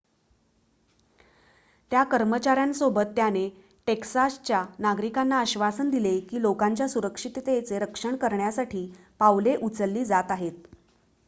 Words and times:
त्या 1.91 2.03
कर्मचाऱ्यांसोबत 2.03 3.11
त्याने 3.15 3.47
टेक्सासच्या 3.87 4.63
नागरिकांना 4.79 5.39
आश्वासन 5.39 5.89
दिले 5.89 6.19
की 6.21 6.41
लोकांच्या 6.41 6.87
सुरक्षिततेचे 6.87 7.79
रक्षण 7.79 8.15
करण्यासाठी 8.17 8.85
पावले 9.19 9.55
उचलली 9.57 10.05
जात 10.05 10.31
आहेत 10.31 10.67